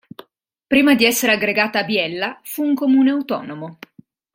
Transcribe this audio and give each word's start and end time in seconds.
Prima 0.65 0.95
di 0.95 1.05
essere 1.05 1.33
aggregata 1.33 1.77
a 1.77 1.83
Biella 1.83 2.39
fu 2.43 2.63
un 2.63 2.73
comune 2.73 3.11
autonomo. 3.11 3.77